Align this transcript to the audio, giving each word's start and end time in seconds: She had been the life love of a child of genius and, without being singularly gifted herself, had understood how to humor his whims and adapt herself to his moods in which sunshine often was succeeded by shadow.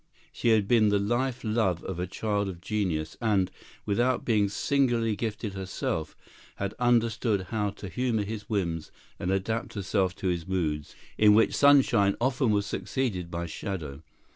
She 0.33 0.47
had 0.47 0.67
been 0.67 0.89
the 0.89 0.97
life 0.97 1.41
love 1.43 1.83
of 1.83 1.99
a 1.99 2.07
child 2.07 2.49
of 2.49 2.59
genius 2.59 3.17
and, 3.21 3.51
without 3.85 4.25
being 4.25 4.49
singularly 4.49 5.15
gifted 5.15 5.53
herself, 5.53 6.17
had 6.55 6.73
understood 6.79 7.41
how 7.51 7.69
to 7.69 7.87
humor 7.87 8.23
his 8.23 8.49
whims 8.49 8.89
and 9.19 9.29
adapt 9.29 9.75
herself 9.75 10.15
to 10.15 10.27
his 10.29 10.47
moods 10.47 10.95
in 11.19 11.35
which 11.35 11.53
sunshine 11.55 12.15
often 12.19 12.49
was 12.49 12.65
succeeded 12.65 13.29
by 13.29 13.45
shadow. 13.45 14.01